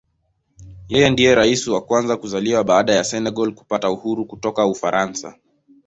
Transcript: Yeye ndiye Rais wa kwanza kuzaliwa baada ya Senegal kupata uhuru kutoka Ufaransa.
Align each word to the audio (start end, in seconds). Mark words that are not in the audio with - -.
Yeye 0.89 1.09
ndiye 1.09 1.35
Rais 1.35 1.67
wa 1.67 1.81
kwanza 1.81 2.17
kuzaliwa 2.17 2.63
baada 2.63 2.93
ya 2.95 3.03
Senegal 3.03 3.53
kupata 3.55 3.89
uhuru 3.89 4.25
kutoka 4.25 4.65
Ufaransa. 4.67 5.35